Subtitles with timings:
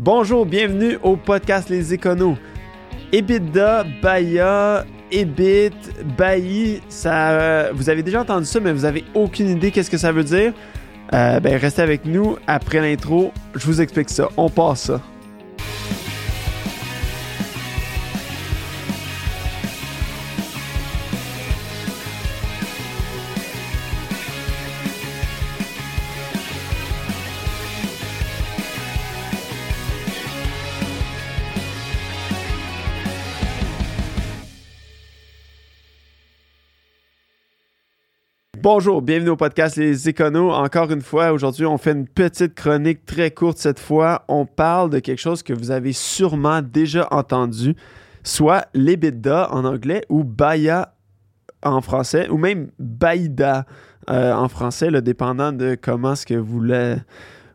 [0.00, 2.36] Bonjour, bienvenue au podcast Les Éconos.
[3.12, 5.74] EBITDA, Baya, EBIT,
[6.16, 9.98] Bailly, ça, euh, vous avez déjà entendu ça, mais vous avez aucune idée qu'est-ce que
[9.98, 10.52] ça veut dire?
[11.14, 12.36] Euh, ben, restez avec nous.
[12.46, 14.28] Après l'intro, je vous explique ça.
[14.36, 15.00] On passe ça.
[38.70, 40.52] Bonjour, bienvenue au podcast Les Éconos.
[40.52, 44.26] Encore une fois, aujourd'hui, on fait une petite chronique très courte cette fois.
[44.28, 47.74] On parle de quelque chose que vous avez sûrement déjà entendu,
[48.24, 50.92] soit l'EBITDA en anglais ou BAYA
[51.62, 53.64] en français, ou même BAIDA
[54.10, 56.98] euh, en français, le dépendant de comment ce que vous le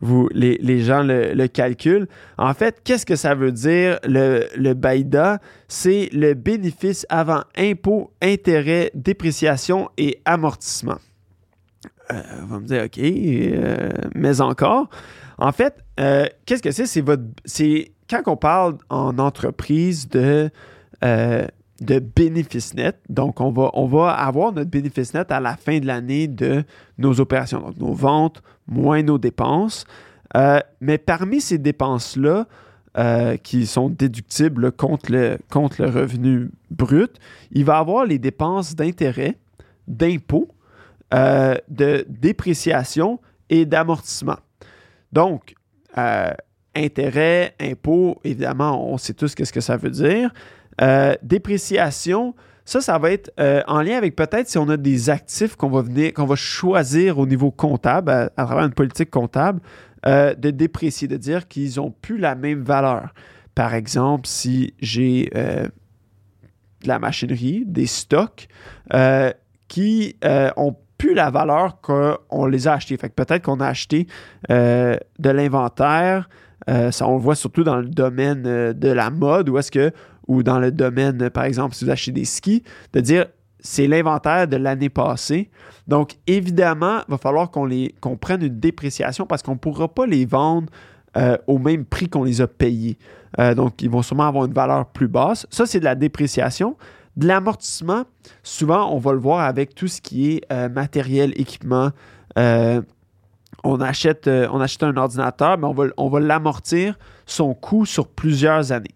[0.00, 2.08] vous, les, gens le, calculent.
[2.38, 4.74] En fait, qu'est-ce que ça veut dire le, le?
[5.68, 10.98] C'est le bénéfice avant impôt, intérêt, dépréciation et amortissement.
[12.12, 14.88] Euh, on va me dire, OK, euh, mais encore.
[15.38, 16.86] En fait, euh, qu'est-ce que c'est?
[16.86, 20.50] C'est, votre, c'est quand on parle en entreprise de
[21.80, 22.98] de bénéfice net.
[23.08, 26.62] Donc, on va, on va avoir notre bénéfice net à la fin de l'année de
[26.98, 29.84] nos opérations, donc nos ventes moins nos dépenses.
[30.36, 32.46] Euh, mais parmi ces dépenses-là,
[32.98, 37.18] euh, qui sont déductibles contre le, contre le revenu brut,
[37.52, 39.36] il va y avoir les dépenses d'intérêt,
[39.86, 40.48] d'impôt,
[41.14, 44.38] euh, de dépréciation et d'amortissement.
[45.12, 45.54] Donc,
[46.74, 50.32] intérêt, impôt, évidemment, on sait tous ce que ça veut dire.
[50.80, 55.10] Euh, dépréciation, ça, ça va être euh, en lien avec peut-être si on a des
[55.10, 59.60] actifs qu'on va venir, qu'on va choisir au niveau comptable, à, travers une politique comptable,
[60.06, 63.12] euh, de déprécier, de dire qu'ils n'ont plus la même valeur.
[63.54, 68.48] Par exemple, si j'ai de la machinerie, des stocks
[69.68, 70.16] qui
[70.56, 72.96] ont plus la valeur qu'on les a achetés.
[72.96, 74.06] Fait que peut-être qu'on a acheté
[74.48, 74.98] de
[75.30, 76.30] l'inventaire.
[76.66, 79.92] ça, on le voit surtout dans le domaine de la mode, où est-ce que
[80.30, 83.26] ou dans le domaine, par exemple, si vous achetez des skis, de dire
[83.58, 85.50] c'est l'inventaire de l'année passée.
[85.88, 90.24] Donc, évidemment, il va falloir qu'on prenne une dépréciation parce qu'on ne pourra pas les
[90.24, 90.68] vendre
[91.16, 92.96] euh, au même prix qu'on les a payés.
[93.40, 95.48] Euh, donc, ils vont sûrement avoir une valeur plus basse.
[95.50, 96.76] Ça, c'est de la dépréciation.
[97.16, 98.04] De l'amortissement,
[98.44, 101.90] souvent, on va le voir avec tout ce qui est euh, matériel, équipement.
[102.36, 106.96] on, achète, on achète un ordinateur, mais on va, on va l'amortir
[107.26, 108.94] son coût sur plusieurs années.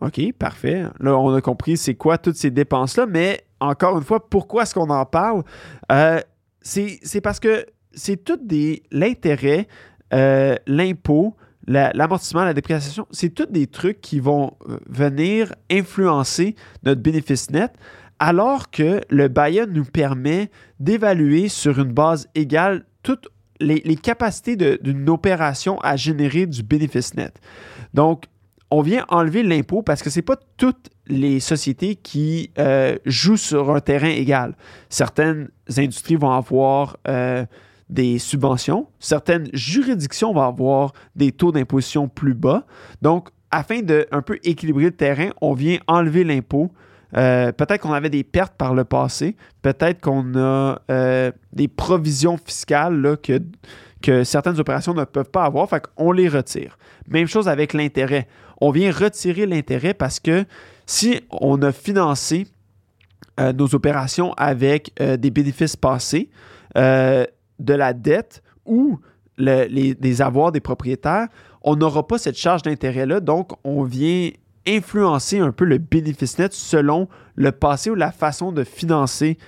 [0.00, 0.84] OK, parfait.
[0.98, 4.74] Là, on a compris c'est quoi toutes ces dépenses-là, mais encore une fois, pourquoi est-ce
[4.74, 5.42] qu'on en parle?
[5.92, 6.20] Euh,
[6.62, 8.82] c'est parce que c'est tout des.
[8.90, 9.68] L'intérêt,
[10.14, 17.02] euh, l'impôt, l'amortissement, la, dépréciation, c'est tous des trucs qui vont euh, venir influencer notre
[17.02, 17.72] bénéfice net,
[18.18, 23.28] alors que le bailleur nous permet d'évaluer sur une base égale toutes
[23.62, 27.38] les capacités d'une opération à générer du bénéfice net.
[27.92, 28.24] Donc,
[28.70, 33.36] on vient enlever l'impôt parce que ce n'est pas toutes les sociétés qui euh, jouent
[33.36, 34.54] sur un terrain égal.
[34.88, 37.44] Certaines industries vont avoir euh,
[37.88, 42.64] des subventions, certaines juridictions vont avoir des taux d'imposition plus bas.
[43.02, 46.70] Donc, afin de un peu équilibrer le terrain, on vient enlever l'impôt.
[47.16, 50.80] Euh, peut-être qu'on avait des pertes par le passé, peut-être qu'on a
[51.52, 53.40] des provisions fiscales que,
[54.02, 56.78] que certaines opérations ne peuvent pas avoir, fait qu'on les retire.
[57.08, 58.26] Même chose avec l'intérêt
[58.60, 60.44] on vient retirer l'intérêt parce que
[60.86, 62.46] si on a financé
[63.38, 66.30] euh, nos opérations avec euh, des bénéfices passés,
[66.76, 67.24] euh,
[67.58, 68.98] de la dette ou
[69.36, 71.28] les, des avoirs des propriétaires,
[71.62, 73.20] on n'aura pas cette charge d'intérêt-là.
[73.20, 74.30] Donc, on vient
[74.66, 79.38] influencer un peu le bénéfice net selon le passé ou la façon de financer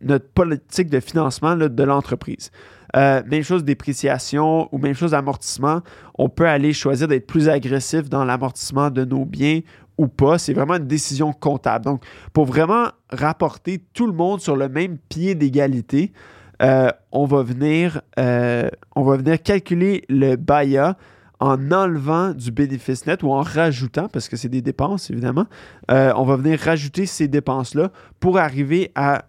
[0.00, 2.50] notre politique de financement de l'entreprise.
[2.94, 5.80] Euh, même chose dépréciation ou même chose amortissement.
[6.14, 9.60] On peut aller choisir d'être plus agressif dans l'amortissement de nos biens
[9.96, 10.38] ou pas.
[10.38, 11.86] C'est vraiment une décision comptable.
[11.86, 16.12] Donc, pour vraiment rapporter tout le monde sur le même pied d'égalité,
[16.60, 20.96] euh, on, va venir, euh, on va venir calculer le BAYA
[21.40, 25.46] en enlevant du bénéfice net ou en rajoutant, parce que c'est des dépenses évidemment,
[25.88, 27.90] on va venir rajouter ces dépenses-là
[28.20, 29.24] pour arriver à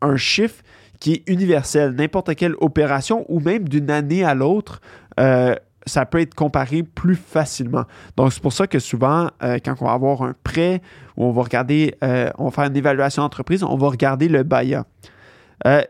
[0.00, 0.62] un chiffre
[1.00, 1.92] qui est universel.
[1.92, 4.80] N'importe quelle opération ou même d'une année à l'autre,
[5.18, 5.54] euh,
[5.86, 7.84] ça peut être comparé plus facilement.
[8.16, 10.82] Donc, c'est pour ça que souvent, euh, quand on va avoir un prêt
[11.16, 14.42] ou on va regarder, euh, on va faire une évaluation d'entreprise, on va regarder le
[14.44, 14.84] BAYA.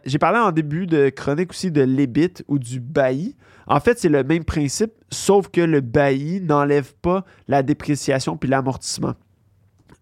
[0.05, 3.37] J'ai parlé en début de chronique aussi de l'EBIT ou du BAI.
[3.69, 8.49] En fait, c'est le même principe, sauf que le bailli n'enlève pas la dépréciation puis
[8.49, 9.15] l'amortissement.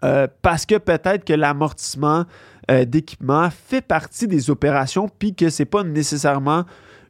[0.01, 2.25] Parce que peut-être que l'amortissement
[2.71, 6.65] euh, d'équipement fait partie des opérations, puis que c'est pas nécessairement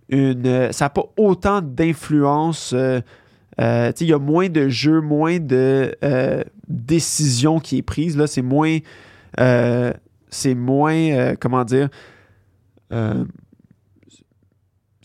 [0.09, 0.47] une.
[0.47, 2.75] Euh, ça n'a pas autant d'influence.
[2.75, 5.95] il y a moins de jeux, moins de
[6.69, 8.17] décisions qui est prise.
[8.17, 8.79] Là, c'est moins.
[10.31, 11.35] c'est moins.
[11.41, 11.89] comment dire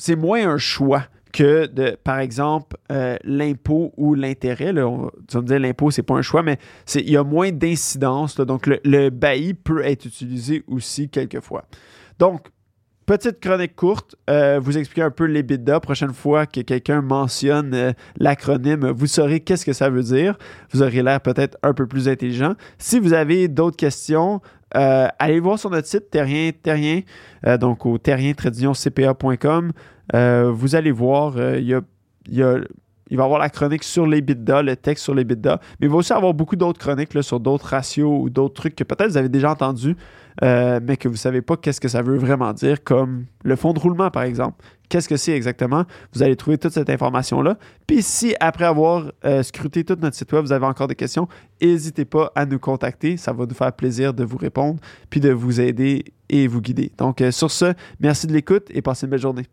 [0.03, 4.69] c'est moins un choix que par exemple, euh, l'impôt ou l'intérêt.
[4.69, 6.57] Tu vas me dire l'impôt, c'est pas un choix, mais
[6.95, 8.37] il y a moins d'incidence.
[8.37, 9.09] Donc, le, le,
[9.53, 11.65] peut être utilisé aussi quelquefois.
[12.19, 12.47] Donc,
[13.07, 15.79] petite chronique courte, euh, vous expliquer un peu l'EBITDA.
[15.79, 20.37] Prochaine fois que quelqu'un mentionne euh, l'acronyme, vous saurez qu'est-ce que ça veut dire.
[20.71, 22.53] Vous aurez l'air peut-être un peu plus intelligent.
[22.77, 24.39] Si vous avez d'autres questions,
[24.71, 27.01] allez voir sur notre site terrien, terrien
[27.59, 29.67] donc au terrien-cpa.com.
[29.67, 29.71] Euh,
[30.11, 31.81] vous allez voir, euh, il, y a,
[32.27, 35.87] il va y avoir la chronique sur les bidas, le texte sur les bidas, mais
[35.87, 39.11] il va aussi avoir beaucoup d'autres chroniques sur d'autres ratios ou d'autres trucs que peut-être
[39.11, 39.95] vous avez déjà entendus,
[40.41, 43.55] euh, mais que vous ne savez pas qu'est-ce que ça veut vraiment dire, comme le
[43.55, 44.63] fond de roulement, par exemple.
[44.89, 45.85] Qu'est-ce que c'est exactement?
[46.13, 47.57] Vous allez trouver toute cette information-là.
[47.87, 49.11] Puis si, après avoir
[49.41, 51.27] scruté tout notre site web, vous avez encore des questions,
[51.61, 53.17] n'hésitez pas à nous contacter.
[53.17, 54.79] Ça va nous faire plaisir de vous répondre,
[55.09, 56.91] puis de vous aider et vous guider.
[56.97, 59.45] Donc, sur ce, merci de l'écoute et passez une belle journée.